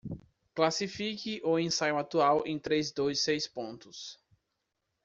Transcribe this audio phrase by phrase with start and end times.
[0.55, 4.19] Classifique o ensaio atual em três dos seis pontos.